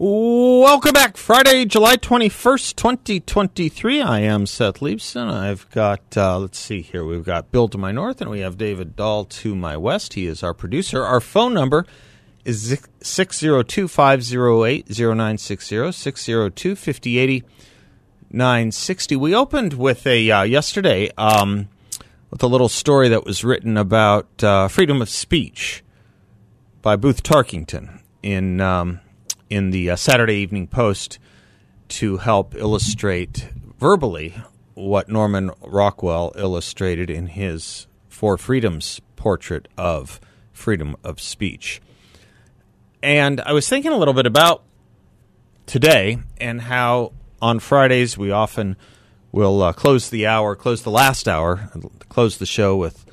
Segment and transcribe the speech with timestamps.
[0.00, 1.16] Welcome back.
[1.16, 4.00] Friday, July 21st, 2023.
[4.00, 5.28] I am Seth Leibsohn.
[5.28, 8.56] I've got, uh, let's see here, we've got Bill to my north and we have
[8.56, 10.14] David Dahl to my west.
[10.14, 11.02] He is our producer.
[11.02, 11.84] Our phone number
[12.44, 17.44] is 602 508 0960, 602 5080
[18.30, 19.16] 960.
[19.16, 21.68] We opened with a, uh, yesterday, um,
[22.30, 25.82] with a little story that was written about uh, freedom of speech
[26.82, 28.60] by Booth Tarkington in.
[28.60, 29.00] Um,
[29.50, 31.18] in the uh, Saturday Evening Post
[31.88, 34.34] to help illustrate verbally
[34.74, 40.20] what Norman Rockwell illustrated in his Four Freedoms portrait of
[40.52, 41.80] freedom of speech.
[43.02, 44.64] And I was thinking a little bit about
[45.66, 48.76] today and how on Fridays we often
[49.30, 51.70] will uh, close the hour, close the last hour,
[52.08, 53.06] close the show with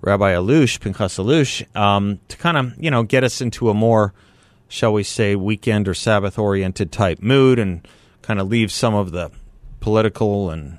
[0.00, 4.14] Rabbi Allouche, Pinchas Allouche, um, to kind of, you know, get us into a more–
[4.72, 7.86] shall we say, weekend or Sabbath oriented type mood and
[8.22, 9.30] kind of leave some of the
[9.80, 10.78] political and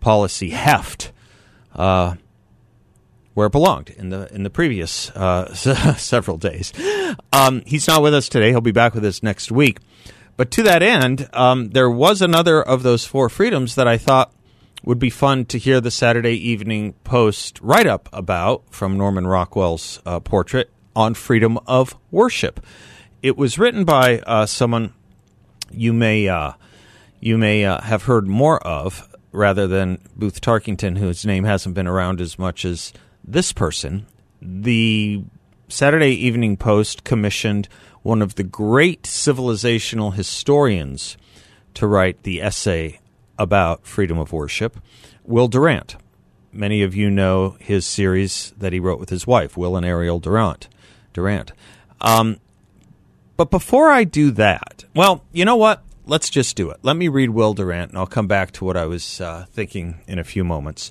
[0.00, 1.12] policy heft
[1.74, 2.14] uh,
[3.34, 6.72] where it belonged in the in the previous uh, several days.
[7.32, 8.48] Um, he's not with us today.
[8.48, 9.78] He'll be back with us next week.
[10.38, 14.32] But to that end, um, there was another of those four freedoms that I thought
[14.84, 20.00] would be fun to hear the Saturday Evening Post write up about from Norman Rockwell's
[20.06, 22.64] uh, portrait on freedom of worship.
[23.24, 24.92] It was written by uh, someone
[25.70, 26.52] you may uh,
[27.20, 31.86] you may uh, have heard more of, rather than Booth Tarkington, whose name hasn't been
[31.86, 32.92] around as much as
[33.24, 34.04] this person.
[34.42, 35.24] The
[35.70, 37.66] Saturday Evening Post commissioned
[38.02, 41.16] one of the great civilizational historians
[41.72, 43.00] to write the essay
[43.38, 44.78] about freedom of worship,
[45.24, 45.96] Will Durant.
[46.52, 50.20] Many of you know his series that he wrote with his wife, Will and Ariel
[50.20, 50.68] Durant.
[51.14, 51.52] Durant.
[52.02, 52.38] Um,
[53.36, 55.82] but before I do that, well, you know what?
[56.06, 56.78] Let's just do it.
[56.82, 60.00] Let me read Will Durant, and I'll come back to what I was uh, thinking
[60.06, 60.90] in a few moments.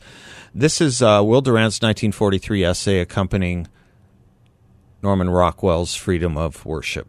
[0.55, 3.67] This is uh, Will Durant's 1943 essay accompanying
[5.03, 7.07] Norman Rockwell's Freedom of Worship.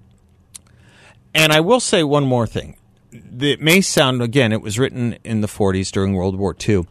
[1.34, 2.76] And I will say one more thing.
[3.12, 6.86] It may sound, again, it was written in the 40s during World War II.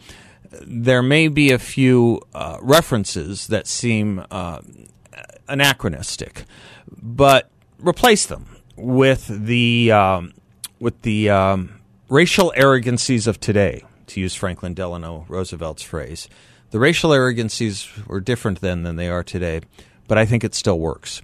[0.66, 4.60] There may be a few uh, references that seem uh,
[5.48, 6.46] anachronistic,
[7.02, 7.50] but
[7.84, 10.34] replace them with the um,
[10.80, 11.80] with the um,
[12.10, 16.28] racial arrogancies of today, to use Franklin Delano Roosevelt's phrase.
[16.72, 19.62] The racial arrogancies were different then than they are today,
[20.08, 21.22] but I think it still works.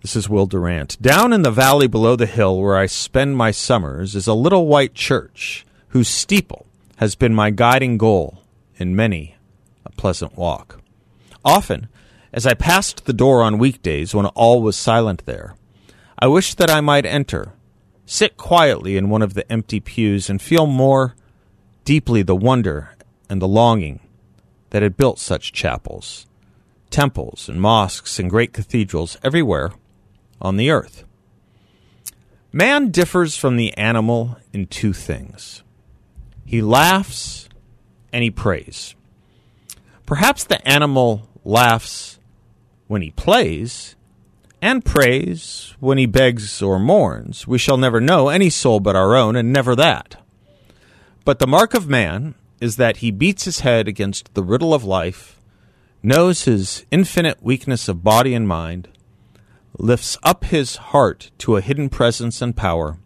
[0.00, 1.00] This is Will Durant.
[1.02, 4.66] Down in the valley below the hill where I spend my summers is a little
[4.66, 6.64] white church whose steeple
[6.96, 8.42] has been my guiding goal
[8.78, 9.36] in many
[9.84, 10.80] a pleasant walk.
[11.44, 11.88] Often
[12.32, 15.54] as I passed the door on weekdays when all was silent there,
[16.18, 17.52] I wished that I might enter,
[18.06, 21.14] sit quietly in one of the empty pews, and feel more
[21.84, 22.90] deeply the wonder
[23.28, 24.00] and the longing
[24.70, 26.26] that had built such chapels,
[26.90, 29.72] temples, and mosques and great cathedrals everywhere
[30.40, 31.04] on the earth.
[32.52, 35.62] Man differs from the animal in two things
[36.44, 37.48] he laughs
[38.12, 38.96] and he prays.
[40.04, 42.18] Perhaps the animal laughs
[42.90, 43.94] when he plays,
[44.60, 47.46] and prays when he begs or mourns.
[47.46, 50.16] We shall never know any soul but our own, and never that.
[51.24, 54.82] But the mark of man is that he beats his head against the riddle of
[54.82, 55.38] life,
[56.02, 58.88] knows his infinite weakness of body and mind,
[59.78, 62.98] lifts up his heart to a hidden presence and power,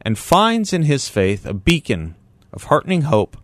[0.00, 2.16] and finds in his faith a beacon
[2.52, 3.36] of heartening hope,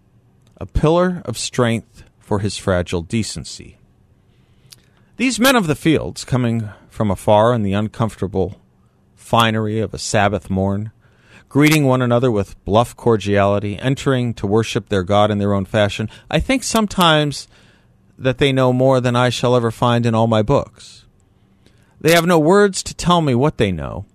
[0.56, 3.77] a pillar of strength for his fragile decency.
[5.18, 8.60] These men of the fields, coming from afar in the uncomfortable
[9.16, 10.92] finery of a Sabbath morn,
[11.48, 16.08] greeting one another with bluff cordiality, entering to worship their God in their own fashion,
[16.30, 17.48] I think sometimes
[18.16, 21.04] that they know more than I shall ever find in all my books.
[22.00, 24.06] They have no words to tell me what they know,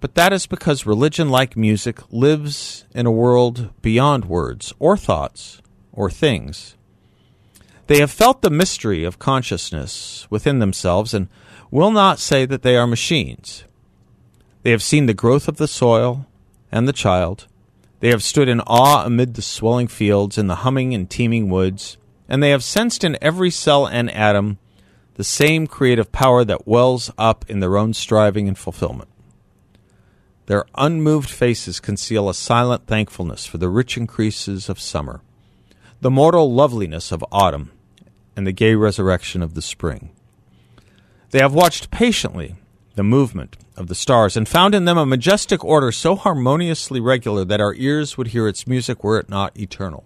[0.00, 5.60] but that is because religion, like music, lives in a world beyond words, or thoughts,
[5.92, 6.74] or things.
[7.92, 11.28] They have felt the mystery of consciousness within themselves and
[11.70, 13.64] will not say that they are machines.
[14.62, 16.24] They have seen the growth of the soil
[16.70, 17.46] and the child.
[18.00, 21.98] They have stood in awe amid the swelling fields and the humming and teeming woods,
[22.30, 24.56] and they have sensed in every cell and atom
[25.16, 29.10] the same creative power that wells up in their own striving and fulfillment.
[30.46, 35.20] Their unmoved faces conceal a silent thankfulness for the rich increases of summer,
[36.00, 37.70] the mortal loveliness of autumn,
[38.36, 40.10] and the gay resurrection of the spring.
[41.30, 42.56] They have watched patiently
[42.94, 47.44] the movement of the stars and found in them a majestic order so harmoniously regular
[47.44, 50.04] that our ears would hear its music were it not eternal.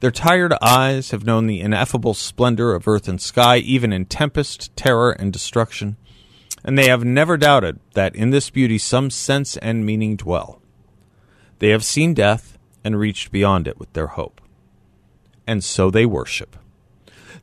[0.00, 4.74] Their tired eyes have known the ineffable splendor of earth and sky, even in tempest,
[4.76, 5.96] terror, and destruction,
[6.64, 10.60] and they have never doubted that in this beauty some sense and meaning dwell.
[11.60, 14.40] They have seen death and reached beyond it with their hope.
[15.46, 16.56] And so they worship.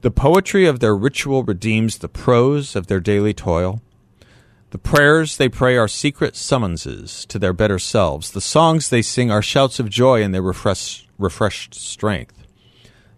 [0.02, 3.82] The poetry of their ritual redeems the prose of their daily toil.
[4.72, 8.32] The prayers they pray are secret summonses to their better selves.
[8.32, 12.40] The songs they sing are shouts of joy in their refresh, refreshed strength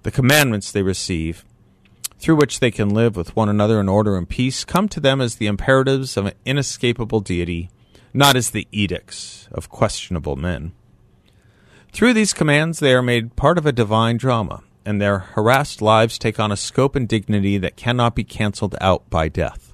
[0.04, 1.46] the commandments they receive,
[2.18, 5.22] through which they can live with one another in order and peace, come to them
[5.22, 7.70] as the imperatives of an inescapable deity,
[8.14, 10.72] not as the edicts of questionable men.
[11.92, 16.18] Through these commands, they are made part of a divine drama, and their harassed lives
[16.18, 19.74] take on a scope and dignity that cannot be cancelled out by death.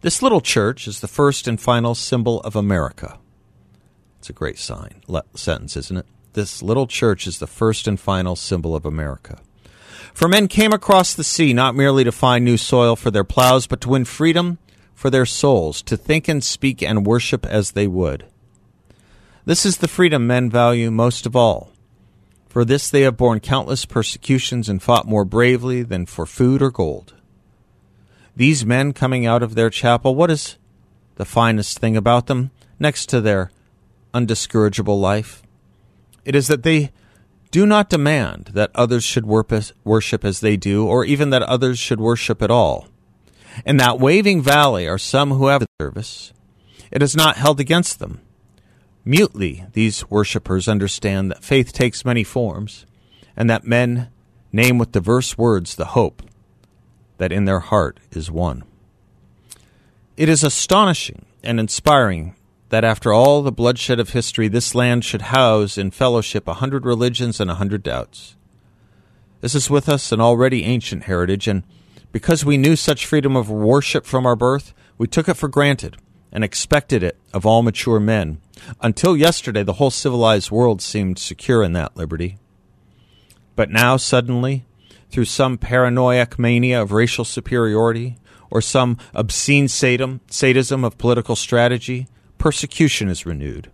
[0.00, 3.18] This little church is the first and final symbol of America.
[4.18, 6.06] It's a great sign le- sentence, isn't it?
[6.32, 9.38] this little church is the first and final symbol of America.
[10.14, 13.66] For men came across the sea not merely to find new soil for their plows,
[13.66, 14.58] but to win freedom
[14.94, 18.26] for their souls, to think and speak and worship as they would.
[19.44, 21.72] This is the freedom men value most of all.
[22.50, 26.72] For this they have borne countless persecutions and fought more bravely than for food or
[26.72, 27.14] gold.
[28.34, 30.56] These men coming out of their chapel, what is
[31.14, 32.50] the finest thing about them,
[32.80, 33.52] next to their
[34.12, 35.44] undiscourageable life?
[36.24, 36.90] It is that they
[37.52, 42.00] do not demand that others should worship as they do, or even that others should
[42.00, 42.88] worship at all.
[43.64, 46.32] In that waving valley are some who have service.
[46.90, 48.20] It is not held against them.
[49.04, 52.84] Mutely, these worshippers understand that faith takes many forms,
[53.36, 54.10] and that men
[54.52, 56.22] name with diverse words the hope
[57.18, 58.64] that in their heart is one.
[60.16, 62.34] It is astonishing and inspiring
[62.68, 66.84] that after all the bloodshed of history, this land should house in fellowship a hundred
[66.84, 68.36] religions and a hundred doubts.
[69.40, 71.62] This is with us an already ancient heritage, and
[72.12, 75.96] because we knew such freedom of worship from our birth, we took it for granted
[76.32, 78.40] and expected it of all mature men.
[78.80, 82.38] Until yesterday, the whole civilized world seemed secure in that liberty.
[83.56, 84.64] But now, suddenly,
[85.10, 88.18] through some paranoiac mania of racial superiority,
[88.50, 93.70] or some obscene sadism, sadism of political strategy, persecution is renewed.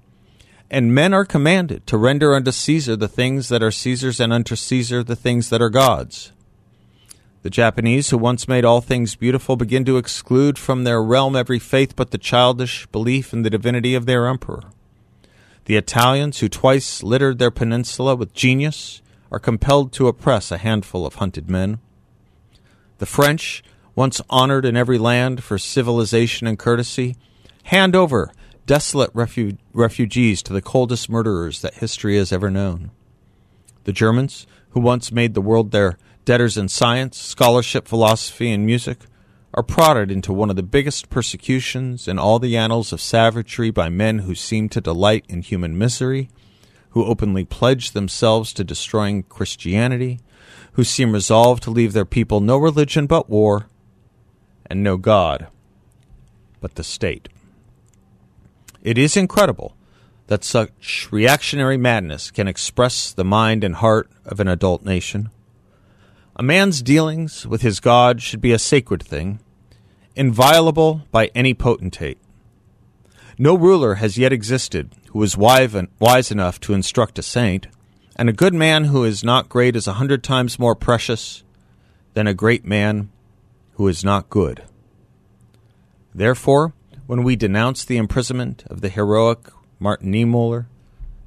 [0.71, 4.57] And men are commanded to render unto Caesar the things that are Caesar's, and unto
[4.57, 6.33] Caesar the things that are God's.
[7.47, 11.61] The Japanese, who once made all things beautiful, begin to exclude from their realm every
[11.61, 14.65] faith but the childish belief in the divinity of their emperor.
[15.67, 19.01] The Italians, who twice littered their peninsula with genius,
[19.31, 21.79] are compelled to oppress a handful of hunted men.
[22.99, 23.63] The French,
[23.95, 27.15] once honored in every land for civilization and courtesy,
[27.63, 28.33] hand over
[28.67, 32.91] desolate refu- refugees to the coldest murderers that history has ever known.
[33.85, 38.99] The Germans, who once made the world their debtors in science, scholarship, philosophy, and music,
[39.55, 43.89] are prodded into one of the biggest persecutions in all the annals of savagery by
[43.89, 46.29] men who seem to delight in human misery,
[46.91, 50.21] who openly pledge themselves to destroying Christianity,
[50.73, 53.69] who seem resolved to leave their people no religion but war,
[54.67, 55.47] and no God
[56.61, 57.29] but the state.
[58.83, 59.77] It is incredible
[60.27, 65.31] that such reactionary madness can express the mind and heart of an adult nation.
[66.39, 69.41] A man's dealings with his God should be a sacred thing,
[70.15, 72.19] inviolable by any potentate.
[73.39, 77.69] No ruler has yet existed who was wise enough to instruct a saint,
[78.17, 81.43] and a good man who is not great is a hundred times more precious
[82.13, 83.11] than a great man
[83.77, 84.63] who is not good.
[86.15, 86.75] Therefore,
[87.07, 90.67] when we denounce the imprisonment of the heroic Martin Niemöller,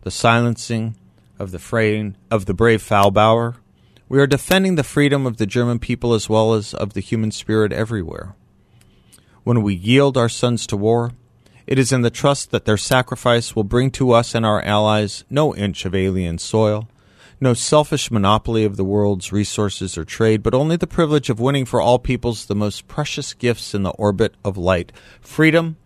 [0.01, 0.95] the silencing
[1.39, 3.55] of the, fraying, of the brave Faulhaber,
[4.09, 7.31] we are defending the freedom of the German people as well as of the human
[7.31, 8.35] spirit everywhere.
[9.43, 11.11] When we yield our sons to war,
[11.67, 15.23] it is in the trust that their sacrifice will bring to us and our allies
[15.29, 16.89] no inch of alien soil,
[17.39, 21.65] no selfish monopoly of the world's resources or trade, but only the privilege of winning
[21.65, 25.77] for all peoples the most precious gifts in the orbit of light freedom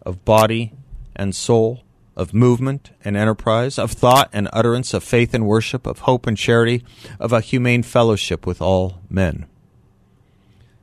[0.00, 0.72] of body
[1.14, 1.83] and soul,
[2.16, 6.36] of movement and enterprise, of thought and utterance, of faith and worship, of hope and
[6.36, 6.84] charity,
[7.18, 9.46] of a humane fellowship with all men.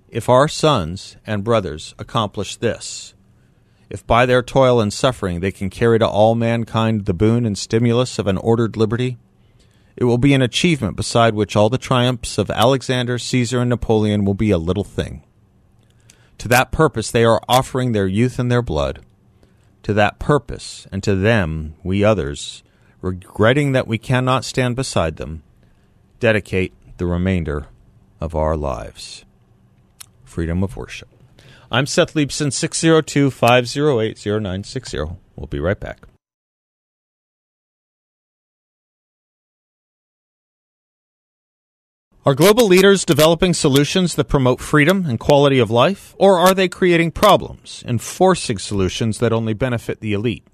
[0.10, 3.14] If our sons and brothers accomplish this,
[3.90, 7.58] if by their toil and suffering they can carry to all mankind the boon and
[7.58, 9.18] stimulus of an ordered liberty,
[9.96, 14.26] it will be an achievement beside which all the triumphs of Alexander, Caesar, and Napoleon
[14.26, 15.24] will be a little thing.
[16.40, 19.06] To that purpose they are offering their youth and their blood.
[19.84, 22.64] To that purpose, and to them, we others,
[23.02, 25.44] regretting that we cannot stand beside them,
[26.20, 27.68] dedicate the remainder
[28.20, 29.26] of our lives
[30.32, 31.10] freedom of worship.
[31.70, 34.98] I'm Seth Leibsohn, 602 508 0960.
[35.36, 36.08] We'll be right back.
[42.24, 46.68] Are global leaders developing solutions that promote freedom and quality of life, or are they
[46.68, 50.46] creating problems and forcing solutions that only benefit the elite?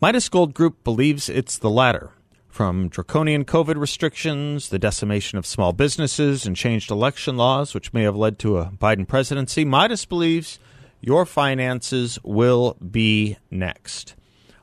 [0.00, 2.12] Midas Gold Group believes it's the latter.
[2.48, 8.04] From draconian COVID restrictions, the decimation of small businesses, and changed election laws, which may
[8.04, 10.58] have led to a Biden presidency, Midas believes
[11.02, 14.14] your finances will be next.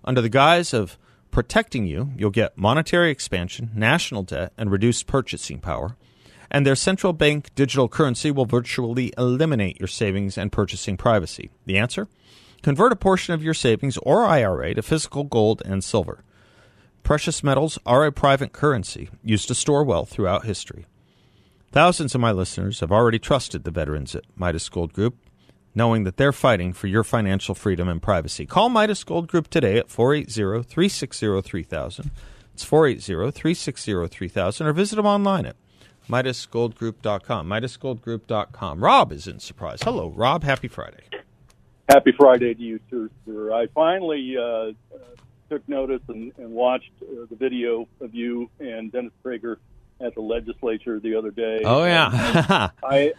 [0.03, 0.97] Under the guise of
[1.29, 5.95] protecting you, you'll get monetary expansion, national debt, and reduced purchasing power.
[6.49, 11.49] And their central bank digital currency will virtually eliminate your savings and purchasing privacy.
[11.65, 12.07] The answer?
[12.61, 16.23] Convert a portion of your savings or IRA to physical gold and silver.
[17.03, 20.85] Precious metals are a private currency used to store wealth throughout history.
[21.71, 25.15] Thousands of my listeners have already trusted the veterans at Midas Gold Group,
[25.75, 28.45] knowing that they're fighting for your financial freedom and privacy.
[28.45, 32.11] Call Midas Gold Group today at 480 360 3000.
[32.53, 35.55] It's 480 360 3000, or visit them online at
[36.09, 37.47] MidasGoldGroup.com.
[37.47, 38.83] MidasGoldGroup.com.
[38.83, 39.79] Rob is in surprise.
[39.83, 40.43] Hello, Rob.
[40.43, 41.03] Happy Friday.
[41.89, 43.53] Happy Friday to you, too, sir.
[43.53, 44.71] I finally uh,
[45.49, 49.57] took notice and, and watched uh, the video of you and Dennis Prager
[49.99, 51.61] at the legislature the other day.
[51.65, 53.13] Oh yeah, I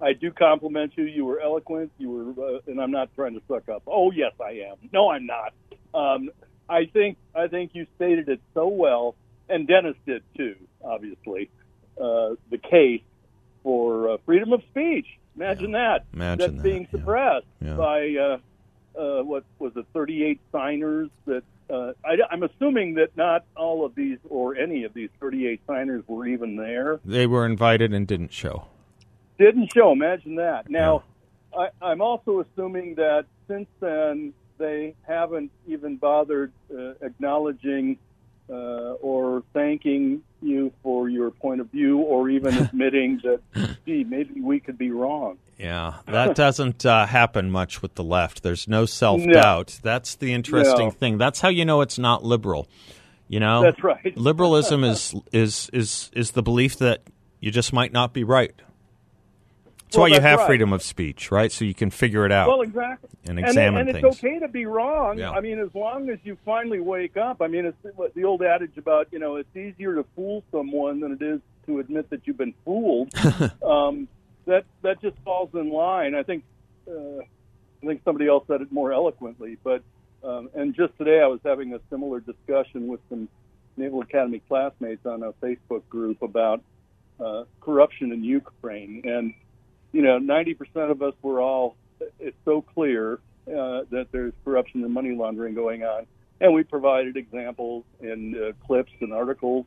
[0.00, 1.04] I do compliment you.
[1.04, 1.92] You were eloquent.
[1.98, 3.82] You were, uh, and I'm not trying to suck up.
[3.86, 4.76] Oh yes, I am.
[4.92, 5.52] No, I'm not.
[5.94, 6.30] Um,
[6.68, 9.14] I think I think you stated it so well,
[9.48, 10.56] and Dennis did too.
[10.82, 11.50] Obviously,
[12.00, 13.02] uh, the case
[13.62, 15.06] for uh, freedom of speech.
[15.36, 15.78] Imagine Yeah.
[15.98, 16.04] that.
[16.12, 17.74] Imagine That's that, being suppressed Yeah.
[17.76, 18.38] by uh,
[19.00, 23.94] uh, what was it, 38 signers that uh, I, I'm assuming that not all of
[23.94, 27.00] these or any of these 38 signers were even there.
[27.04, 28.66] they were invited and didn't show.
[29.38, 29.90] Didn't show.
[29.92, 30.70] Imagine that.
[30.70, 31.02] Now,
[31.56, 37.98] I, I'm also assuming that since then they haven't even bothered uh, acknowledging
[38.48, 38.52] uh,
[39.00, 43.40] or thanking you for your point of view, or even admitting that,
[43.86, 45.38] gee, maybe we could be wrong.
[45.58, 48.42] Yeah, that doesn't uh, happen much with the left.
[48.42, 49.78] There's no self doubt.
[49.82, 50.90] That's the interesting No.
[50.90, 51.18] thing.
[51.18, 52.68] That's how you know it's not liberal.
[53.28, 54.16] You know, That's right.
[54.16, 57.02] liberalism is is is is the belief that
[57.40, 58.52] you just might not be right.
[59.94, 60.46] That's Well, why you that's have right.
[60.48, 61.52] freedom of speech, right?
[61.52, 62.48] So you can figure it out.
[62.48, 63.10] Well, exactly.
[63.26, 64.04] And examine and, things.
[64.04, 65.18] it's okay to be wrong.
[65.18, 65.30] Yeah.
[65.30, 67.40] I mean, as long as you finally wake up.
[67.40, 71.12] I mean, it's the old adage about you know it's easier to fool someone than
[71.12, 73.14] it is to admit that you've been fooled.
[73.64, 74.08] um,
[74.46, 76.16] that that just falls in line.
[76.16, 76.42] I think
[76.88, 79.82] uh, I think somebody else said it more eloquently, but
[80.24, 83.28] um, and just today I was having a similar discussion with some
[83.76, 86.62] Naval Academy classmates on a Facebook group about
[87.20, 89.34] uh, corruption in Ukraine, and
[89.94, 91.76] you know, 90% of us were all,
[92.18, 96.06] it's so clear uh, that there's corruption and money laundering going on.
[96.40, 99.66] And we provided examples in uh, clips and articles.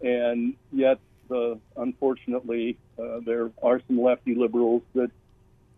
[0.00, 0.98] And yet,
[1.30, 5.10] uh, unfortunately, uh, there are some lefty liberals that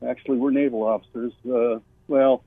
[0.06, 1.32] actually were naval officers.
[1.44, 2.44] Uh, well,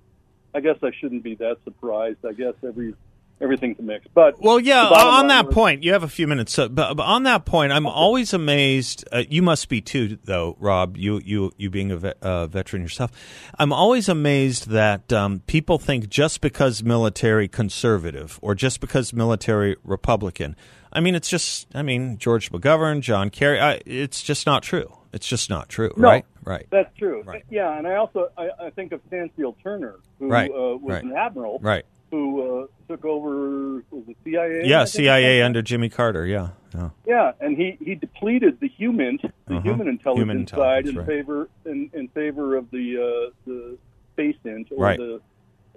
[0.55, 2.25] I guess I shouldn't be that surprised.
[2.25, 2.95] I guess every
[3.41, 4.05] everything's a mix.
[4.13, 4.83] But Well, yeah.
[4.85, 6.53] On that was- point, you have a few minutes.
[6.53, 9.03] So, but, but on that point, I'm always amazed.
[9.11, 10.97] Uh, you must be too, though, Rob.
[10.97, 13.11] You you you being a vet, uh, veteran yourself,
[13.57, 19.75] I'm always amazed that um, people think just because military conservative or just because military
[19.83, 20.55] Republican.
[20.93, 21.67] I mean, it's just.
[21.73, 23.59] I mean, George McGovern, John Kerry.
[23.59, 24.97] I, it's just not true.
[25.13, 26.07] It's just not true, No.
[26.07, 26.25] right?
[26.45, 26.67] Right.
[26.69, 27.21] That's true.
[27.23, 27.43] Right.
[27.49, 30.49] Yeah, and I also I, I think of Stansfield Turner, who Right.
[30.49, 31.03] uh, was Right.
[31.03, 31.85] an admiral, Right.
[32.11, 34.61] Who uh, took over was it CIA?
[34.65, 34.85] Yeah.
[34.85, 36.25] CIA under Jimmy Carter.
[36.25, 36.49] Yeah.
[36.75, 36.89] yeah.
[37.07, 39.61] Yeah, and he, he depleted the human the Uh-huh.
[39.61, 41.07] human intelligence Human side in right.
[41.07, 43.77] favor in, in favor of the uh, the
[44.13, 44.99] space int or Right.
[44.99, 45.21] the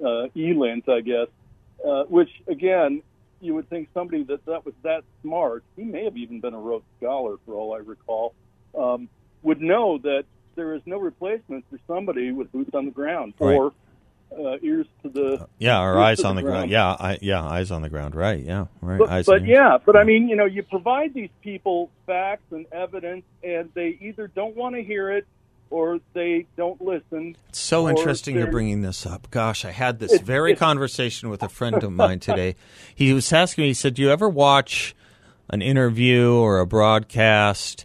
[0.05, 1.29] uh, ELINT, I guess.
[1.87, 3.03] Uh, which again,
[3.41, 5.63] you would think somebody that that was that smart.
[5.77, 8.35] He may have even been a Rhodes Scholar, for all I recall.
[8.77, 9.09] Um,
[9.43, 10.25] would know that
[10.57, 13.55] there is no replacement for somebody with boots on the ground Right.
[13.57, 13.73] or
[14.33, 16.71] uh, ears to the Yeah, or eyes on the ground.
[16.71, 18.15] Yeah, I, yeah, eyes on the ground.
[18.15, 18.43] Right.
[18.45, 18.67] Yeah.
[18.81, 18.99] Right.
[18.99, 22.67] But, eyes but yeah, but I mean, you know, you provide these people facts and
[22.73, 25.27] evidence, and they either don't want to hear it
[25.71, 27.37] or they don't listen.
[27.49, 29.29] It's so interesting you're bringing this up.
[29.31, 32.55] Gosh, I had this It's- very it's- conversation with a friend of mine today.
[32.95, 34.95] He was asking me, he said, Do you ever watch
[35.51, 37.85] an interview or a broadcast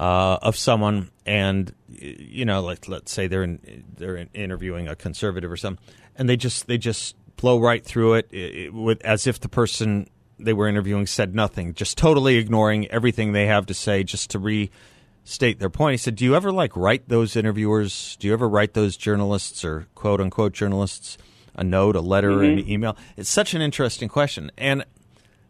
[0.00, 4.88] uh, of someone and y- you know, like let's say they're in, they're in interviewing
[4.88, 5.84] a conservative or something,
[6.16, 9.48] and they just they just blow right through it, i i with as if the
[9.48, 14.30] person they were interviewing said nothing, just totally ignoring everything they have to say just
[14.30, 15.94] to restate their point.
[15.94, 18.16] He said, "Do you ever like write those interviewers?
[18.16, 21.18] Do you ever write those journalists or quote unquote journalists
[21.54, 22.70] a note, a letter, an mm-hmm.
[22.70, 24.84] email?" It's such an interesting question, and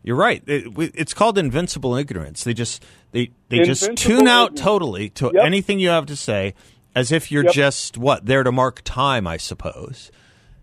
[0.03, 0.43] you're right.
[0.47, 2.45] It, it's called invincible ignorance.
[2.45, 4.61] They just they they just tune out ignorance.
[4.61, 5.45] totally to Yep.
[5.45, 6.55] anything you have to say,
[6.95, 7.53] as if you're Yep.
[7.55, 10.11] just what there to mark time, I suppose.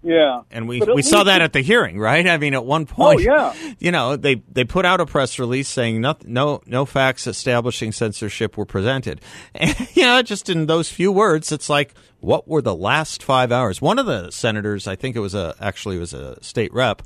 [0.05, 2.27] Yeah, And we, we saw that at the hearing, right?
[2.27, 3.53] I mean, at one point, yeah.
[3.79, 7.93] you know, they, they put out a press release saying nothing, no no facts establishing
[7.93, 9.21] censorship were presented.
[9.55, 13.49] And, you know, just in those few words, it's like, what were the last five
[13.53, 13.81] hours?
[13.81, 17.01] One of the senators, I think it was a actually it was a state rep,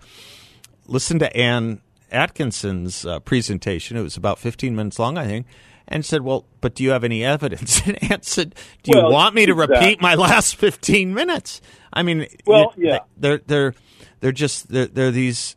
[0.88, 3.98] listened to Ann Atkinson's uh, presentation.
[3.98, 5.48] It was about 15 minutes long, I think,
[5.88, 9.12] and said, "Well, but do you have any evidence?" And Ann said, "Do you Well,
[9.12, 9.76] want me to exactly.
[9.78, 11.62] repeat my last 15 minutes?"
[11.94, 13.00] I mean, Well, it- yeah.
[13.18, 13.74] they're they're
[14.20, 15.56] they're just they're, they're these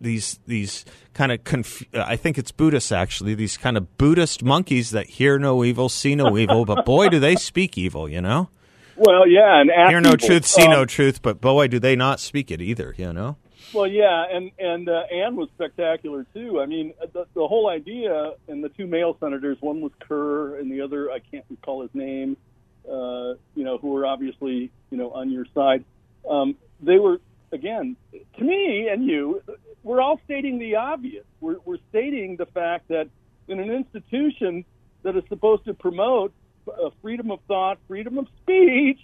[0.00, 4.90] these these kind of conf- I think it's Buddhists actually these kind of Buddhist monkeys
[4.92, 8.48] that hear no evil, see no evil, but boy do they speak evil, you know.
[8.96, 11.94] Well, yeah, and Hear no people, truth, see um, no truth, but boy do they
[11.96, 13.36] not speak it either, you know.
[13.72, 16.60] Well, yeah, and and uh, Ann was spectacular too.
[16.60, 20.56] I mean, uh, the, the whole idea, and the two male senators, one was Kerr,
[20.58, 22.36] and the other I can't recall his name.
[22.86, 25.84] Uh, you know, who were obviously you know on your side.
[26.28, 27.20] Um, they were
[27.52, 27.96] again
[28.38, 29.42] to me and you.
[29.82, 31.24] We're all stating the obvious.
[31.40, 33.08] We're, we're stating the fact that
[33.48, 34.64] in an institution
[35.02, 36.32] that is supposed to promote
[36.68, 39.00] uh, freedom of thought, freedom of speech,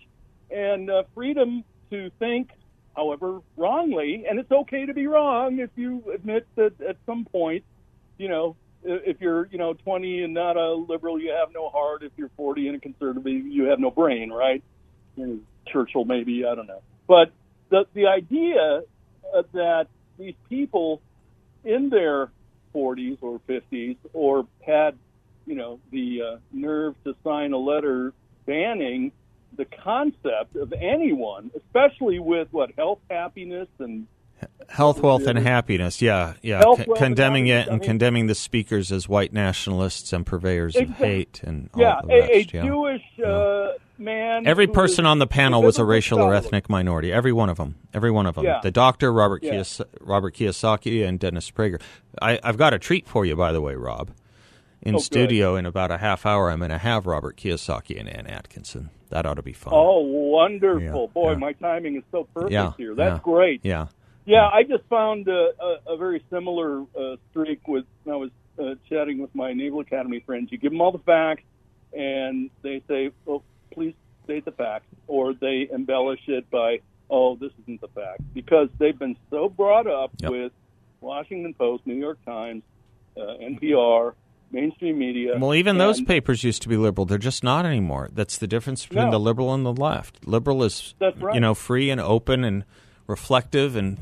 [0.51, 2.51] and uh, freedom to think
[2.97, 7.65] however wrongly and it's okay to be wrong if you admit that at some point
[8.19, 12.03] you know if you're you know 20 and not a liberal you have no heart.
[12.03, 14.63] If you're 40 and a conservative you have no brain right?
[15.17, 16.83] And churchill maybe i don't know.
[17.07, 17.33] But
[17.71, 18.83] the the idea
[19.35, 19.87] uh, that
[20.19, 21.01] these people
[21.65, 22.31] in their
[22.75, 24.99] 40s or 50s or had
[25.47, 28.13] you know the uh, nerve to sign a letter
[28.47, 29.13] banning
[29.57, 34.07] the concept of anyone, especially with what health, happiness, and
[34.69, 36.03] Health, wealth, and happiness.
[36.03, 36.59] Yeah, yeah.
[36.59, 40.77] Health, wealth, condemning it and I mean- condemning the speakers as white nationalists and purveyors
[40.77, 42.53] of hate and all yeah, the a, rest.
[42.53, 42.65] a yeah.
[42.65, 44.47] Jewish uh, man.
[44.47, 47.11] Every person on the panel was a racial or ethnic minority.
[47.13, 47.77] Every one of them.
[47.95, 48.45] Every one of them.
[48.45, 48.61] Yeah.
[48.63, 49.53] The doctor, Robert, Yeah.
[49.55, 51.81] Kiyos- Robert Kiyosaki, and Dennis Prager.
[52.21, 54.11] I, I've got a treat for you, by the way, Rob.
[54.83, 55.05] In Oh, good.
[55.05, 58.91] studio, in about a half hour, I'm going to have Robert Kiyosaki and Ann Atkinson.
[59.15, 59.73] That ought to be fun.
[59.73, 60.83] Oh, wonderful!
[60.83, 61.39] Yeah, Boy, yeah.
[61.39, 62.97] my timing is so perfect yeah, here.
[62.97, 63.61] That's great.
[63.63, 63.87] Yeah.
[64.27, 67.85] Yeah, I just found uh, a, a very similar uh, streak with.
[68.11, 70.51] I was uh, chatting with my Naval Academy friends.
[70.51, 71.45] You give them all the facts,
[71.93, 77.53] and they say, "Well, please state the facts," or they embellish it by, "Oh, this
[77.63, 80.31] isn't the fact," because they've been so brought up Yep.
[80.33, 80.53] with
[81.01, 82.65] Washington Post, New York Times,
[83.17, 84.15] uh, NPR,
[84.55, 85.37] mainstream media.
[85.39, 87.05] Well, even those papers used to be liberal.
[87.05, 88.09] They're just not anymore.
[88.13, 89.11] That's the difference between No.
[89.11, 90.27] the liberal and the left.
[90.27, 91.35] Liberal is, right.
[91.35, 92.65] you know, free and open and
[93.07, 93.99] reflective, and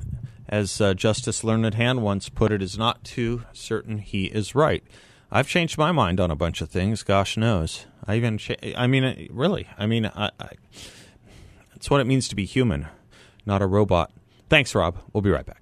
[0.49, 4.85] as uh, Justice Learned Hand once put it, is not too certain he is right.
[5.31, 7.03] I've changed my mind on a bunch of things.
[7.03, 7.87] Gosh knows.
[8.07, 8.37] I even.
[8.39, 9.67] Cha- I mean, really.
[9.79, 10.51] I mean, I, I,
[11.75, 12.87] it's what it means to be human,
[13.47, 14.13] not a robot.
[14.51, 14.99] Thanks, Rob.
[15.13, 15.62] We'll be right back.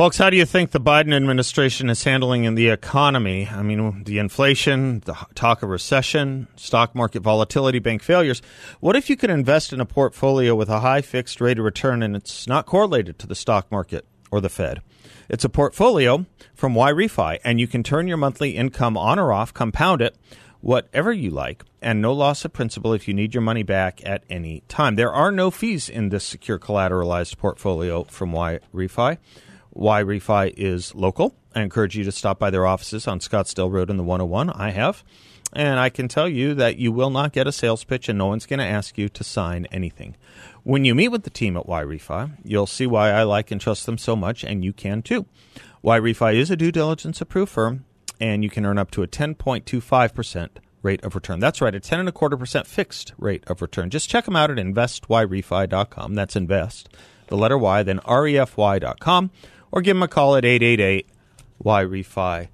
[0.00, 3.46] Folks, how do you think the Biden administration is handling in the economy?
[3.52, 8.40] I mean, the inflation, the talk of recession, stock market volatility, bank failures.
[8.80, 12.02] What if you could invest in a portfolio with a high fixed rate of return
[12.02, 14.80] and it's not correlated to the stock market or the Fed?
[15.28, 19.52] It's a portfolio from YRefi, and you can turn your monthly income on or off,
[19.52, 20.16] compound it,
[20.62, 24.24] whatever you like, and no loss of principal if you need your money back at
[24.30, 24.94] any time.
[24.94, 28.32] There are no fees in this secure collateralized portfolio from.
[28.32, 29.18] Y Refi
[29.74, 31.34] is local.
[31.54, 34.50] I encourage you to stop by their offices on Scottsdale Road in the 101.
[34.50, 35.02] I have.
[35.52, 38.26] And I can tell you that you will not get a sales pitch and no
[38.26, 40.16] one's going to ask you to sign anything.
[40.62, 43.60] When you meet with the team at Y Refi, you'll see why I like and
[43.60, 45.26] trust them so much, and you can too.
[45.82, 47.84] Y Refi is a due diligence approved firm,
[48.20, 50.48] and you can earn up to a 10.25%
[50.82, 51.40] rate of return.
[51.40, 53.90] That's right, a ten and a quarter percent fixed rate of return.
[53.90, 56.14] Just check them out at investyrefy.com.
[56.14, 56.88] That's invest,
[57.28, 59.30] the letter Y, then refy.com,
[59.72, 61.08] or give them a call at 888
[61.58, 62.48] Y Refi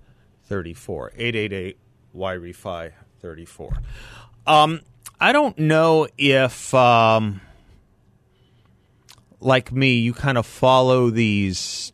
[0.45, 1.13] 34.
[1.17, 1.79] 888
[2.13, 3.73] Y Refi 34.
[4.47, 4.81] Um,
[5.21, 7.41] I don't know if, um,
[9.41, 11.93] like me, you kind of follow these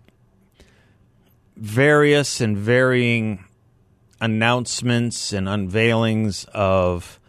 [1.57, 3.45] various and varying
[4.21, 7.21] announcements and unveilings of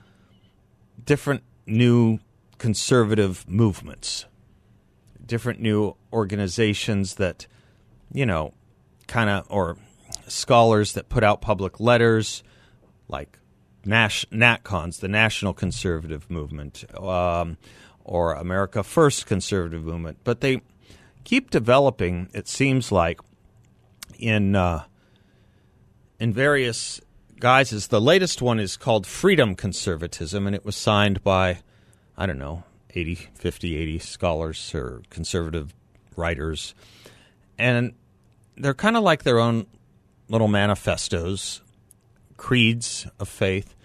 [1.06, 2.20] different new
[2.58, 4.26] conservative movements,
[5.26, 7.48] different new organizations that,
[8.14, 8.54] you know,
[9.08, 9.78] kind of, or
[10.28, 12.44] scholars that put out public letters
[13.08, 13.38] like
[13.86, 17.58] Nash, NatCons, the National Conservative Movement, um,
[18.06, 20.20] or America First Conservative Movement.
[20.24, 20.62] But they
[21.24, 23.20] keep developing, it seems like,
[24.18, 24.84] in uh,
[26.20, 27.02] in various
[27.40, 27.88] guises.
[27.88, 31.60] The latest one is called Freedom Conservatism, and it was signed by,
[32.18, 35.74] I don't know, 80, 50, 80 scholars or conservative
[36.16, 36.74] writers.
[37.58, 37.94] And
[38.58, 39.68] they're kind of like their own
[40.28, 41.62] little manifestos,
[42.38, 43.76] creeds of faith.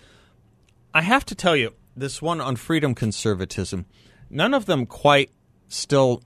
[0.95, 3.87] I have to tell you, this one on freedom conservatism,
[4.31, 5.31] none of them quite
[5.69, 6.23] still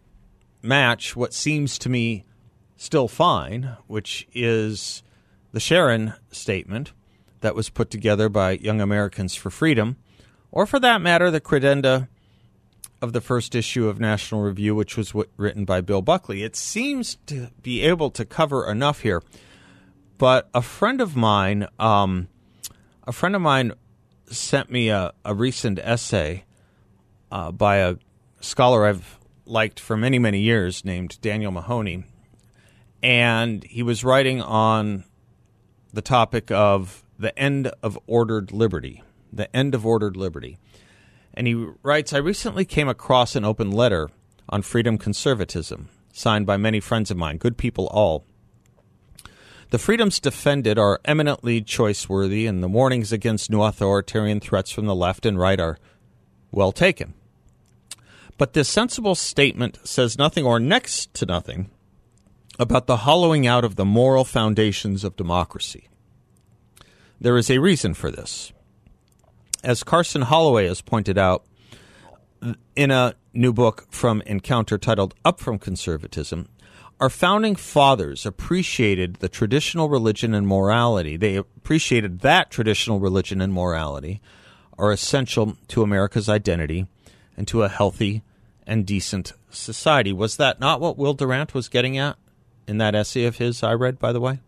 [0.61, 2.25] match what seems to me
[2.77, 5.03] still fine, which is
[5.53, 6.93] the Sharon statement
[7.41, 9.97] that was put together by Young Americans for Freedom,
[10.51, 12.09] or for that matter, the credenda
[13.03, 16.45] of the first issue of National Review, which was written by Bill Buckley.
[16.45, 19.23] It seems to be able to cover enough here.
[20.19, 22.29] But a friend of mine, um,
[23.05, 23.73] a friend of mine,
[24.27, 26.45] sent me a, a recent essay
[27.33, 27.97] uh, by a
[28.41, 32.05] scholar I've liked for many, many years named Daniel Mahoney.
[33.03, 35.03] And he was writing on
[35.93, 39.03] the topic of the end of ordered liberty.
[39.33, 40.59] The end of ordered liberty.
[41.35, 44.11] And he writes I recently came across an open letter
[44.49, 48.25] on freedom conservatism, signed by many friends of mine, good people all.
[49.71, 54.85] The freedoms defended are eminently choice worthy, and the warnings against new authoritarian threats from
[54.85, 55.79] the left and right are
[56.51, 57.15] well taken.
[58.37, 61.71] But this sensible statement says nothing or next to nothing
[62.59, 65.89] about the hollowing out of the moral foundations of democracy.
[67.19, 68.53] There is a reason for this.
[69.63, 71.45] As Carson Holloway has pointed out
[72.75, 76.49] in a new book from Encounter titled Up from Conservatism,
[77.01, 81.17] our founding fathers appreciated the traditional religion and morality.
[81.17, 84.21] They appreciated that traditional religion and morality
[84.79, 86.87] are essential to America's identity
[87.37, 88.23] and to a healthy
[88.67, 90.13] and decent society.
[90.13, 92.17] Was that not what Will Durant was getting at?
[92.67, 94.41] in that essay of his I read, by the way.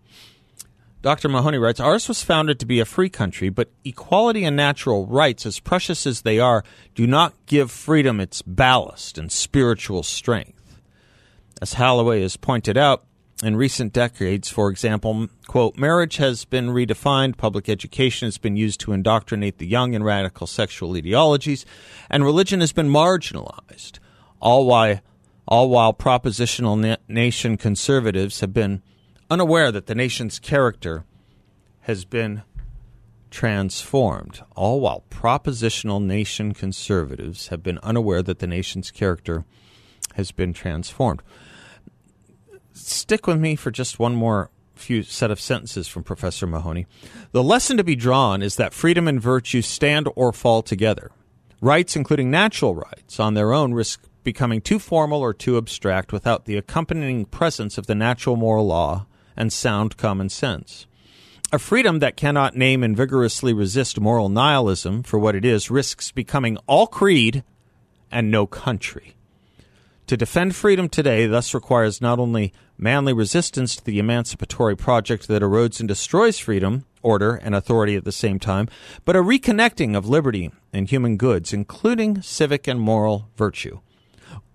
[1.04, 1.28] Dr.
[1.28, 5.44] Mahoney writes Ours was founded to be a free country, but equality and natural rights,
[5.44, 6.64] as precious as they are,
[6.94, 10.80] do not give freedom its ballast and spiritual strength.
[11.60, 13.04] As Holloway has pointed out,
[13.42, 18.80] in recent decades, for example, quote, marriage has been redefined, public education has been used
[18.80, 21.66] to indoctrinate the young in radical sexual ideologies,
[22.08, 23.98] and religion has been marginalized,
[24.40, 25.00] all while
[25.46, 28.80] all while propositional na- nation conservatives have been
[29.35, 31.05] unaware that the nation's character
[31.81, 32.42] has been
[33.33, 34.40] transformed.
[34.55, 39.44] All while propositional nation conservatives have been unaware that the nation's character
[40.14, 41.20] has been transformed.
[42.75, 46.87] Stick with me for just one more few set of sentences from Professor Mahoney.
[47.33, 51.11] The lesson to be drawn is that freedom and virtue stand or fall together.
[51.61, 56.44] Rights, including natural rights, on their own risk becoming too formal or too abstract without
[56.44, 60.87] the accompanying presence of the natural moral law and sound common sense.
[61.53, 66.11] A freedom that cannot name and vigorously resist moral nihilism for what it is risks
[66.11, 67.44] becoming all creed
[68.11, 69.14] and no country.
[70.09, 75.42] To defend freedom today thus requires not only manly resistance to the emancipatory project that
[75.42, 78.68] erodes and destroys freedom, order, and authority at the same time,
[79.05, 83.81] but a reconnecting of liberty and human goods, including civic and moral virtue.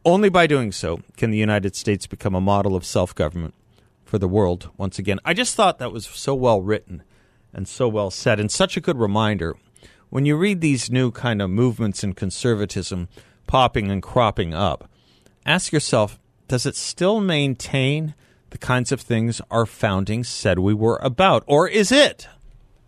[0.06, 3.54] Only by doing so can the United States become a model of self government
[4.10, 5.20] for the world once again.
[5.24, 7.04] I just thought that was so well written
[7.54, 9.56] and so well said, and such a good reminder.
[10.10, 13.08] When you read these new kind of movements in conservatism
[13.46, 14.90] popping and cropping up,
[15.46, 18.16] ask yourself does it still maintain
[18.50, 21.44] the kinds of things our founding said we were about?
[21.46, 22.28] Or is it,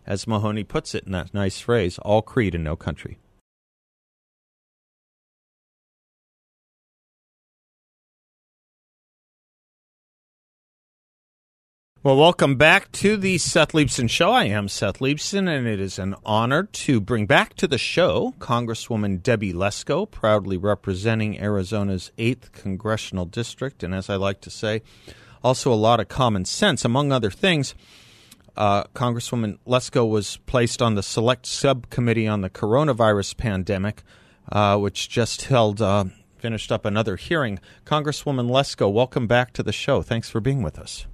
[0.04, 3.18] as Mahoney puts it in that nice phrase, all creed and no country?
[12.04, 14.32] Well, welcome back to the Seth Leibsohn Show.
[14.32, 18.34] I am Seth Leibsohn, and it is an honor to bring back to the show
[18.40, 24.82] Congresswoman Debbie Lesko, proudly representing Arizona's 8th Congressional District, and as I like to say,
[25.44, 26.84] also a lot of common sense.
[26.84, 27.76] Among other things,
[28.56, 34.02] uh, Congresswoman Lesko was placed on the Select Subcommittee on the Coronavirus Pandemic,
[34.50, 37.60] uh, which just held, uh, finished up another hearing.
[37.84, 40.02] Congresswoman Lesko, welcome back to the show.
[40.02, 41.06] Thanks for being with us.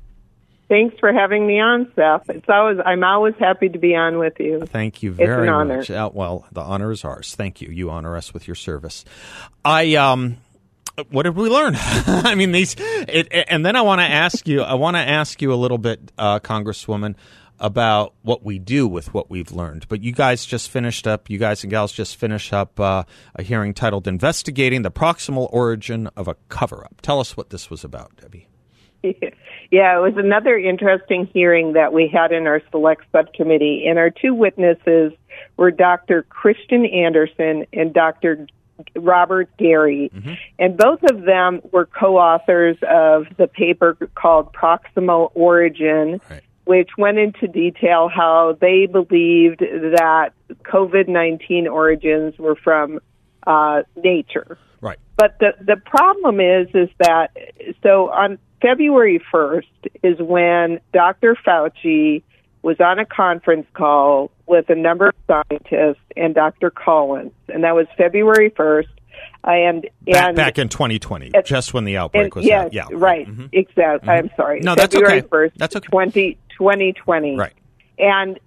[0.68, 2.28] Thanks for having me on, Seth.
[2.28, 4.60] It's always I'm always happy to be on with you.
[4.66, 5.76] Thank you very it's an honor.
[5.78, 5.90] much.
[5.90, 7.34] Uh, well, the honor is ours.
[7.34, 7.68] Thank you.
[7.68, 9.04] You honor us with your service.
[9.64, 10.38] I um
[11.10, 11.74] what did we learn?
[11.78, 14.62] I mean, these, it, and then I want to ask you.
[14.62, 17.14] I want to ask you a little bit, uh, Congresswoman,
[17.60, 19.86] about what we do with what we've learned.
[19.88, 21.30] But you guys just finished up.
[21.30, 23.04] You guys and gals just finished up uh,
[23.34, 27.84] a hearing titled "Investigating the Proximal Origin of a Cover-Up." Tell us what this was
[27.84, 28.48] about, Debbie.
[29.70, 33.84] Yeah, it was another interesting hearing that we had in our select subcommittee.
[33.86, 35.12] And our two witnesses
[35.58, 36.24] were Dr.
[36.30, 38.46] Kristian Andersen and Dr.
[38.96, 40.10] Robert Garry.
[40.14, 40.32] Mm-hmm.
[40.58, 46.20] And both of them were co authors of the paper called Proximal Origin.
[46.30, 46.42] Right.
[46.64, 50.32] Which went into detail how they believed that
[50.64, 53.00] COVID 19 origins were from
[53.46, 54.58] uh, nature.
[54.82, 54.98] Right.
[55.16, 57.30] But the the problem is is that
[57.82, 59.64] so on February 1st
[60.02, 61.36] is when Dr.
[61.46, 62.22] Fauci
[62.62, 66.70] was on a conference call with a number of scientists and Dr.
[66.70, 68.88] Collins, and that was February 1st.
[69.44, 72.72] And, and back, in 2020, at, just when the outbreak and, was yes, out.
[72.72, 73.46] Yeah, right, mm-hmm.
[73.52, 74.08] exactly.
[74.08, 74.10] Mm-hmm.
[74.10, 74.60] I'm sorry.
[74.60, 75.48] No, February that's okay.
[75.48, 75.86] 1st, that's okay.
[75.86, 77.36] 20, 2020.
[77.36, 77.52] Right.
[77.98, 78.38] And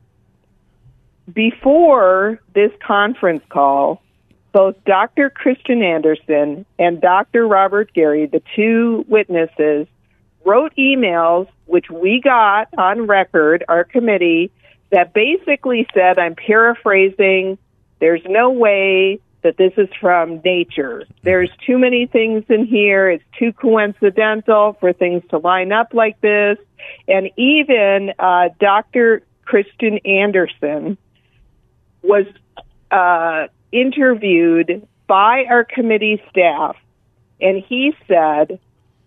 [1.33, 4.01] before this conference call,
[4.51, 5.29] both Dr.
[5.31, 7.47] Kristian Andersen and Dr.
[7.47, 9.87] Robert Garry, the two witnesses,
[10.45, 14.51] wrote emails, which we got on record, our committee,
[14.91, 17.57] that basically said, I'm paraphrasing,
[17.99, 21.03] there's no way that this is from nature.
[21.23, 23.09] There's too many things in here.
[23.09, 26.57] It's too coincidental for things to line up like this.
[27.07, 29.23] And even uh, Dr.
[29.47, 30.97] Kristian Andersen
[32.03, 32.25] was
[32.91, 36.75] uh, interviewed by our committee staff,
[37.39, 38.59] and he said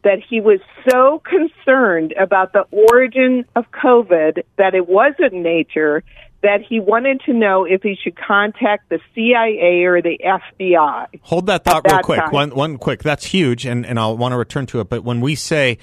[0.04, 6.04] that he was so concerned about the origin of COVID that it wasn't nature
[6.44, 11.06] that he wanted to know if he should contact the CIA or the FBI.
[11.22, 12.32] Hold that thought real quick.
[12.32, 13.02] One, one quick.
[13.02, 14.90] That's huge, and, and I'll want to return to it.
[14.90, 15.78] But when we say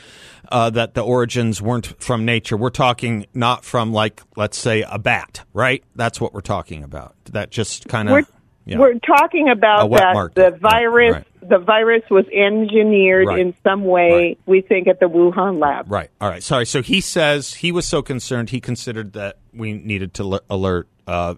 [0.52, 5.00] uh, that the origins weren't from nature, we're talking not from, like, let's say, a
[5.00, 5.84] bat, right?
[5.96, 7.16] That's what we're talking about.
[7.32, 8.30] That just kind of.
[8.64, 8.78] Yeah.
[8.78, 10.36] We're talking about that market.
[10.36, 11.28] the virus right.
[11.52, 13.40] The virus was engineered right.
[13.40, 14.40] in some way right.
[14.46, 15.92] we think at the Wuhan lab.
[15.92, 16.10] Right.
[16.22, 16.42] All right.
[16.42, 16.66] Sorry.
[16.66, 21.36] So he says he was so concerned he considered that we needed to alert uh,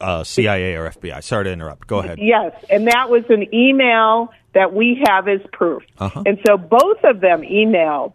[0.00, 1.22] uh, CIA or FBI.
[1.22, 1.86] Sorry to interrupt.
[1.86, 2.18] Go ahead.
[2.18, 5.82] Yes, and that was an email that we have as proof.
[5.98, 6.22] Uh-huh.
[6.24, 8.14] And so both of them emailed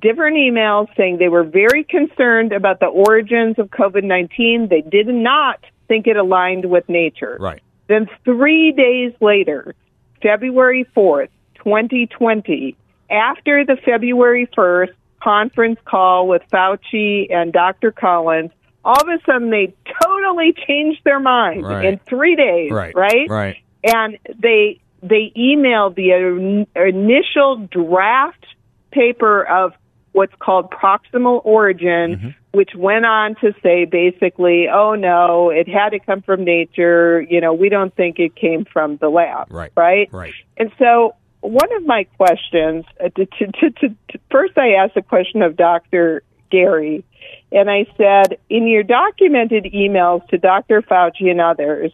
[0.00, 4.70] different emails saying they were very concerned about the origins of COVID-19.
[4.70, 7.36] They did not think it aligned with nature.
[7.38, 7.60] Right.
[7.88, 9.74] Then three days later,
[10.22, 12.76] February 4th, 2020,
[13.10, 17.90] after the February 1st conference call with Fauci and Dr.
[17.92, 18.50] Collins,
[18.84, 21.84] all of a sudden they totally changed their mind right.
[21.84, 22.94] in three days, right?
[22.94, 23.28] Right.
[23.28, 23.56] right.
[23.82, 28.44] And they they emailed the initial draft
[28.92, 29.72] paper of
[30.12, 32.28] what's called proximal origin, mm-hmm.
[32.56, 37.20] Which went on to say basically, oh no, it had to come from nature.
[37.20, 39.52] You know, we don't think it came from the lab.
[39.52, 39.72] Right.
[39.76, 40.08] Right.
[40.10, 40.32] Right.
[40.56, 43.94] And so one of my questions, uh, to, to, to,
[44.30, 46.22] first I asked a question of Dr.
[46.50, 47.04] Garry,
[47.52, 50.82] and I said, in your documented emails to Dr.
[50.82, 51.92] Fauci and others,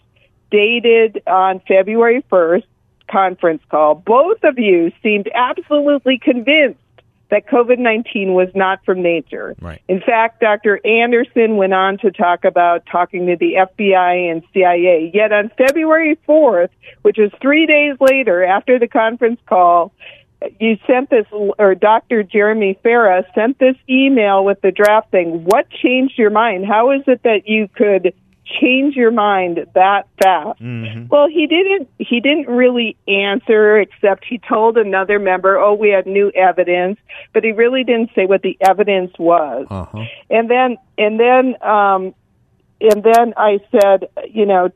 [0.51, 2.65] dated on February 1st,
[3.11, 6.81] conference call, both of you seemed absolutely convinced
[7.33, 9.57] that COVID 19 was not from nature.
[9.59, 9.81] Right.
[9.89, 10.79] In fact, Dr.
[10.87, 15.11] Andersen went on to talk about talking to the FBI and CIA.
[15.15, 16.69] Yet on February 4th,
[17.01, 19.95] which was three days later after the conference call,
[20.61, 22.23] you sent this, or Dr.
[22.23, 25.45] Jeremy Farrar sent this email with the draft thing.
[25.45, 26.67] What changed your mind?
[26.67, 28.13] How is it that you could
[28.45, 30.61] change your mind that fast?
[30.61, 31.07] Mm-hmm.
[31.09, 31.89] Well, he didn't.
[31.99, 36.99] He didn't really answer, except he told another member, "Oh, we had new evidence,"
[37.33, 39.67] but he really didn't say what the evidence was.
[39.71, 40.05] Uh-huh.
[40.31, 42.15] And then, and then, um,
[42.81, 44.71] and then I said, you know,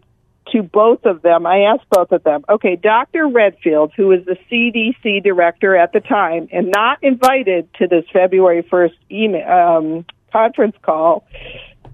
[0.52, 3.26] to both of them, I asked both of them, okay, Dr.
[3.26, 8.62] Redfield, who was the CDC director at the time and not invited to this February
[8.62, 11.26] 1st email, um, conference call,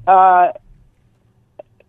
[0.07, 0.49] uh,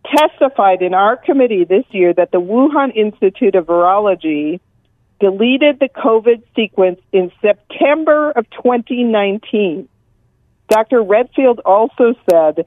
[0.06, 4.60] testified in our committee this year that the Wuhan Institute of Virology
[5.20, 9.88] deleted the COVID sequence in September of 2019.
[10.68, 11.02] Dr.
[11.02, 12.66] Redfield also said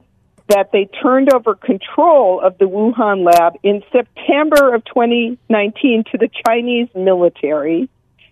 [0.49, 6.31] that they turned over control of the Wuhan lab in September of 2019 to the
[6.47, 7.89] Chinese military.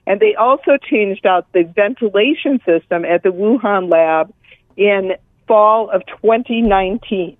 [0.06, 4.32] And they also changed out the ventilation system at the Wuhan lab
[4.76, 5.14] in
[5.48, 7.36] fall of 2019.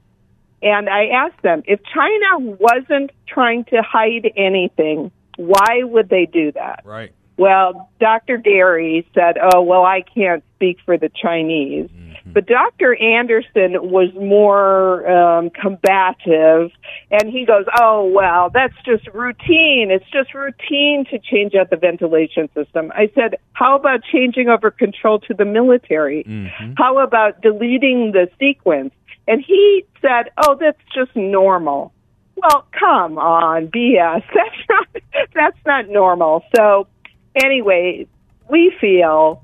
[0.65, 6.53] And I asked them if China wasn't trying to hide anything, why would they do
[6.53, 6.81] that?
[6.85, 7.13] Right.
[7.37, 8.39] Well, Dr.
[8.39, 12.33] Garry said, "Oh, well, I can't speak for the Chinese." Mm-hmm.
[12.33, 12.95] But Dr.
[12.95, 16.71] Andersen was more um, combative,
[17.11, 19.91] and he goes, "Oh, well, that's just routine.
[19.91, 24.71] It's just routine to change out the ventilation system." I said, "How about changing over
[24.71, 26.23] control to the military?
[26.23, 26.75] Mm-hmm.
[26.77, 28.95] How about deleting the sequence?"
[29.27, 31.93] And he said, "Oh, that's just normal."
[32.37, 34.23] Well, come on, BS.
[34.35, 34.89] That's not
[35.35, 36.43] that's not normal.
[36.55, 36.89] So
[37.35, 38.07] anyway,
[38.51, 39.43] we feel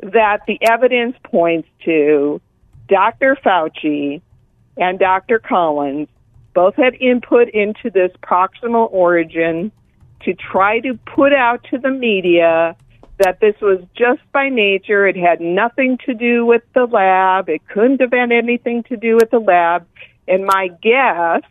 [0.00, 2.40] that the evidence points to
[2.88, 3.36] Dr.
[3.44, 4.20] Fauci
[4.76, 5.38] and Dr.
[5.38, 6.08] Collins
[6.54, 9.72] both had input into this proximal origin
[10.22, 12.76] to try to put out to the media
[13.18, 15.06] that this was just by nature.
[15.06, 17.48] It had nothing to do with the lab.
[17.48, 19.86] It couldn't have had anything to do with the lab.
[20.28, 21.42] And my guess,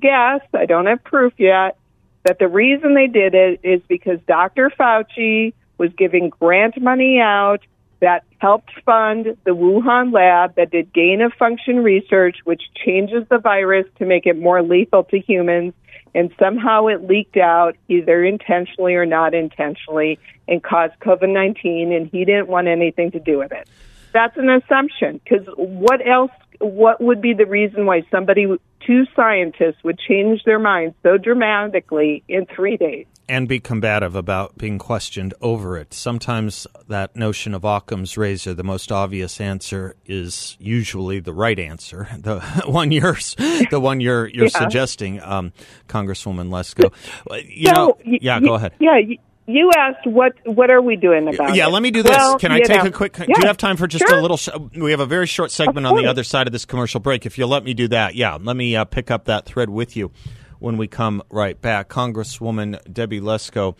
[0.00, 1.76] guess, I don't have proof yet,
[2.24, 4.70] that the reason they did it is because Dr.
[4.70, 7.60] Fauci was giving grant money out
[8.02, 13.38] that helped fund the Wuhan lab that did gain of function research, which changes the
[13.38, 15.72] virus to make it more lethal to humans.
[16.12, 22.08] And somehow it leaked out, either intentionally or not intentionally, and caused COVID 19, and
[22.08, 23.68] he didn't want anything to do with it.
[24.12, 28.46] That's an assumption, because what else what would be the reason why somebody,
[28.86, 33.06] two scientists, would change their minds so dramatically in three days?
[33.28, 35.94] And be combative about being questioned over it.
[35.94, 42.08] Sometimes that notion of Occam's razor, the most obvious answer, is usually the right answer.
[42.22, 43.16] The one you're,
[43.70, 44.58] the one you're you're yeah.
[44.58, 45.52] suggesting, um,
[45.88, 46.92] Congresswoman Lesko.
[47.48, 48.74] You so, know, yeah, go ahead.
[48.78, 48.98] Yeah
[49.52, 51.70] you asked what what are we doing about yeah it?
[51.70, 52.88] let me do this well, can i take know.
[52.88, 53.26] a quick yeah.
[53.26, 54.18] do you have time for just sure.
[54.18, 56.64] a little sh- we have a very short segment on the other side of this
[56.64, 59.44] commercial break if you'll let me do that yeah let me uh, pick up that
[59.44, 60.10] thread with you
[60.58, 63.76] when we come right back congresswoman debbie lesko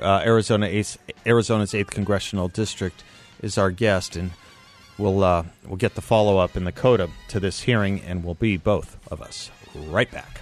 [0.00, 3.02] uh, arizona Ace, arizona's 8th congressional district
[3.42, 4.30] is our guest and
[4.98, 8.56] we'll uh, we'll get the follow-up in the coda to this hearing and we'll be
[8.56, 10.40] both of us right back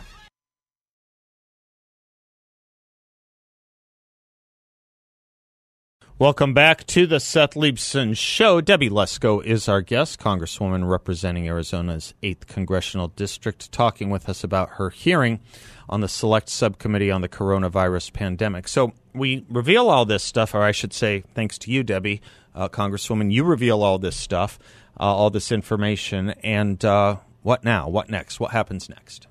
[6.22, 8.60] Welcome back to the Seth Leibsohn Show.
[8.60, 14.74] Debbie Lesko is our guest, Congresswoman representing Arizona's 8th Congressional District, talking with us about
[14.74, 15.40] her hearing
[15.88, 18.68] on the Select Subcommittee on the Coronavirus Pandemic.
[18.68, 22.22] So we reveal all this stuff, or I should say, thanks to you, Debbie,
[22.54, 24.60] uh, Congresswoman, you reveal all this stuff,
[25.00, 27.88] uh, all this information, and uh, what now?
[27.88, 28.38] What next?
[28.38, 29.26] What happens next?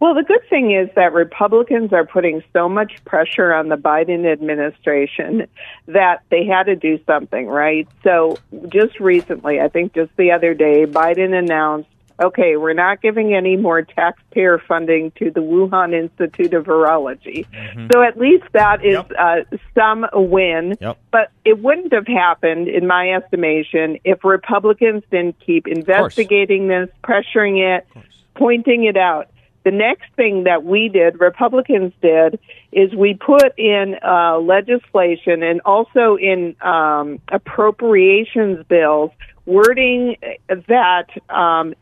[0.00, 4.30] Well, the good thing is that Republicans are putting so much pressure on the Biden
[4.30, 5.48] administration
[5.86, 7.88] that they had to do something, right?
[8.04, 11.88] So just recently, I think just the other day, Biden announced,
[12.20, 17.46] okay, we're not giving any more taxpayer funding to the Wuhan Institute of Virology.
[17.46, 17.88] Mm-hmm.
[17.92, 19.12] So at least that is yep.
[19.18, 20.76] uh, some win.
[20.80, 20.98] Yep.
[21.10, 27.78] But it wouldn't have happened, in my estimation, if Republicans didn't keep investigating this, pressuring
[27.78, 27.86] it,
[28.34, 29.28] pointing it out.
[29.64, 32.38] The next thing that we did, Republicans did,
[32.72, 39.10] is we put in uh, legislation and also in um, appropriations bills
[39.46, 40.16] wording
[40.48, 41.74] that um,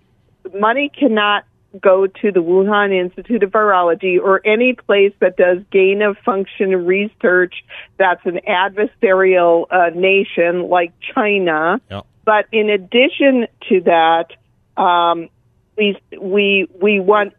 [0.59, 1.45] money cannot
[1.81, 6.87] go to the Wuhan Institute of Virology or any place that does gain of function
[6.87, 7.55] research
[7.99, 11.81] that's an adversarial uh, nation like China.
[11.91, 12.07] Yep.
[12.25, 14.27] But in addition to that,
[14.81, 15.29] um,
[15.77, 17.35] we we we want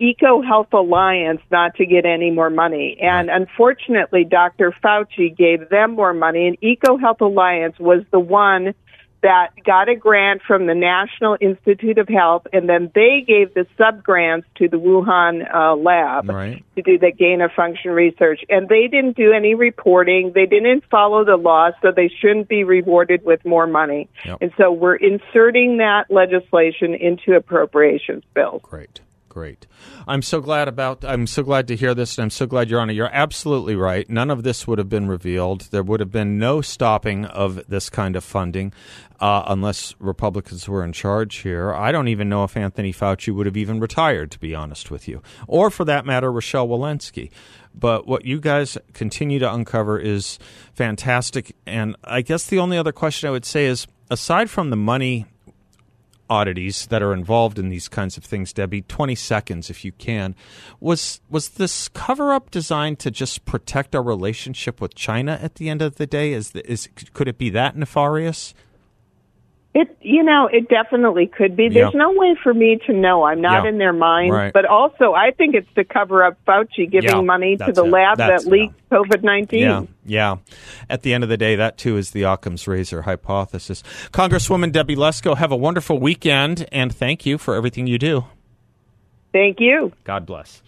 [0.00, 4.74] Eco Health Alliance not to get any more money, and unfortunately, Dr.
[4.82, 8.74] Fauci gave them more money, and Eco Health Alliance was the one
[9.22, 13.66] that got a grant from the National Institute of Health, and then they gave the
[13.76, 16.64] sub grants to the Wuhan uh, lab right.
[16.76, 18.40] to do the gain of function research.
[18.48, 20.32] And they didn't do any reporting.
[20.34, 24.08] They didn't follow the law, so they shouldn't be rewarded with more money.
[24.24, 24.38] Yep.
[24.40, 28.62] And so we're inserting that legislation into appropriations bills.
[28.62, 29.00] Great.
[29.30, 29.68] Great.
[30.08, 31.04] I'm so glad about.
[31.04, 32.94] I'm so glad to hear this, and I'm so glad you're on it.
[32.94, 34.10] You're absolutely right.
[34.10, 35.68] None of this would have been revealed.
[35.70, 38.72] There would have been no stopping of this kind of funding,
[39.20, 41.72] uh, unless Republicans were in charge here.
[41.72, 45.06] I don't even know if Anthony Fauci would have even retired, to be honest with
[45.06, 47.30] you, or for that matter, Rochelle Walensky.
[47.72, 50.40] But what you guys continue to uncover is
[50.74, 51.54] fantastic.
[51.66, 55.26] And I guess the only other question I would say is, aside from the money
[56.30, 58.82] oddities that are involved in these kinds of things, Debbie.
[58.82, 60.34] Twenty seconds, if you can.
[60.78, 65.68] Was was this cover up designed to just protect our relationship with China at the
[65.68, 66.32] end of the day?
[66.32, 68.54] Is is could it be that nefarious?
[69.72, 71.68] It, you know, it definitely could be.
[71.68, 71.98] There's Yeah.
[71.98, 73.22] no way for me to know.
[73.22, 73.68] I'm not Yeah.
[73.70, 74.32] in their mind.
[74.32, 74.52] Right.
[74.52, 77.90] But also, I think it's to cover up Fauci giving Yeah, money to the it.
[77.90, 79.60] lab That's- that leaked COVID 19.
[79.60, 80.36] Yeah, yeah.
[80.88, 83.84] At the end of the day, that too is the Occam's razor hypothesis.
[84.12, 88.24] Congresswoman Debbie Lesko, have a wonderful weekend, and thank you for everything you do.
[89.32, 89.92] Thank you.
[90.02, 90.64] God bless.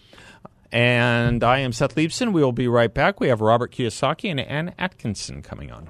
[0.71, 2.31] And I am Seth Leibsohn.
[2.31, 3.19] We will be right back.
[3.19, 5.89] We have Robert Kiyosaki and Ann Atkinson coming on.